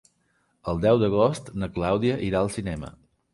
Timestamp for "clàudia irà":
1.77-2.41